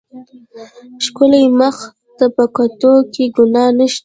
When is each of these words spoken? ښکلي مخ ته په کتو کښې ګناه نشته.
ښکلي 1.05 1.43
مخ 1.59 1.77
ته 2.17 2.25
په 2.35 2.43
کتو 2.55 2.93
کښې 3.13 3.25
ګناه 3.35 3.71
نشته. 3.77 3.99